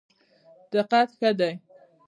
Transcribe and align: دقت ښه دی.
دقت 0.71 1.09
ښه 1.19 1.29
دی. 1.39 1.53